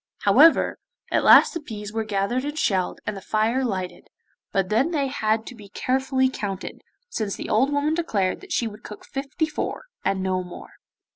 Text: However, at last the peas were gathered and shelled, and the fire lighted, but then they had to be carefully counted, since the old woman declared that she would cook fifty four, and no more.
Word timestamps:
However, 0.21 0.79
at 1.11 1.23
last 1.23 1.53
the 1.53 1.59
peas 1.59 1.93
were 1.93 2.03
gathered 2.03 2.43
and 2.43 2.57
shelled, 2.57 2.99
and 3.05 3.15
the 3.15 3.21
fire 3.21 3.63
lighted, 3.63 4.07
but 4.51 4.69
then 4.69 4.89
they 4.89 5.05
had 5.09 5.45
to 5.45 5.53
be 5.53 5.69
carefully 5.69 6.27
counted, 6.27 6.81
since 7.07 7.35
the 7.35 7.49
old 7.49 7.71
woman 7.71 7.93
declared 7.93 8.41
that 8.41 8.51
she 8.51 8.65
would 8.67 8.81
cook 8.81 9.05
fifty 9.05 9.45
four, 9.45 9.83
and 10.03 10.23
no 10.23 10.41
more. 10.43 10.71